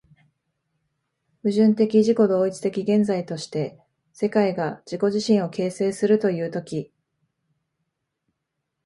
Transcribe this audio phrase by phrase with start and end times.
[1.43, 3.79] 矛盾的自己同一的現在として、
[4.13, 6.91] 世界が自己自身を形成するという時、